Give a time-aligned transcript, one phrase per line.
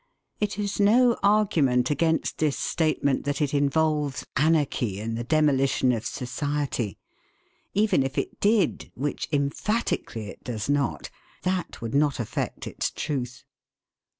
[0.39, 6.07] It is no argument against this statement that it involves anarchy and the demolition of
[6.07, 6.97] society.
[7.75, 11.11] Even if it did (which emphatically it does not),
[11.43, 13.43] that would not affect its truth.